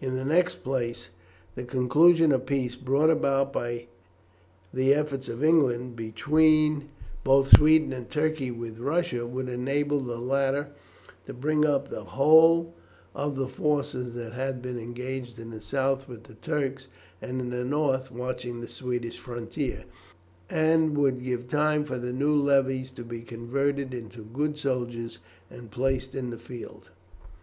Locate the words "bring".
11.34-11.66